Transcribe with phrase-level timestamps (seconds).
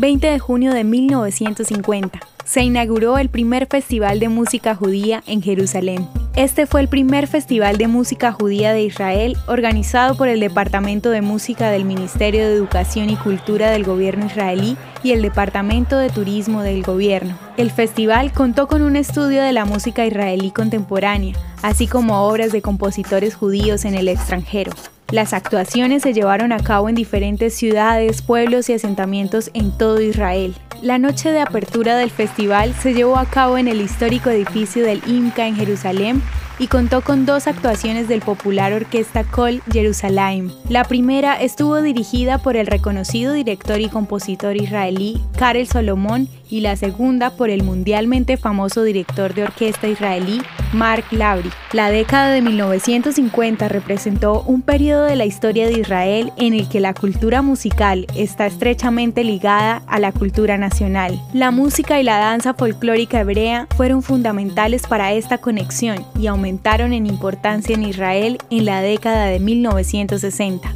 [0.00, 6.08] 20 de junio de 1950, se inauguró el primer festival de música judía en Jerusalén.
[6.34, 11.20] Este fue el primer festival de música judía de Israel organizado por el Departamento de
[11.20, 16.62] Música del Ministerio de Educación y Cultura del gobierno israelí y el Departamento de Turismo
[16.62, 17.36] del gobierno.
[17.58, 22.62] El festival contó con un estudio de la música israelí contemporánea, así como obras de
[22.62, 24.72] compositores judíos en el extranjero.
[25.12, 30.54] Las actuaciones se llevaron a cabo en diferentes ciudades, pueblos y asentamientos en todo Israel.
[30.82, 35.02] La noche de apertura del festival se llevó a cabo en el histórico edificio del
[35.08, 36.22] IMCA en Jerusalén
[36.60, 40.52] y contó con dos actuaciones del popular orquesta Kol Jerusalem.
[40.68, 46.76] La primera estuvo dirigida por el reconocido director y compositor israelí Karel Solomon y la
[46.76, 50.40] segunda por el mundialmente famoso director de orquesta israelí
[50.72, 51.50] Mark Lauri.
[51.72, 56.80] La década de 1950 representó un periodo de la historia de Israel en el que
[56.80, 61.20] la cultura musical está estrechamente ligada a la cultura nacional.
[61.32, 67.06] La música y la danza folclórica hebrea fueron fundamentales para esta conexión y aumentaron en
[67.06, 70.74] importancia en Israel en la década de 1960.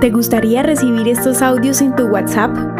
[0.00, 2.79] ¿Te gustaría recibir estos audios en tu WhatsApp?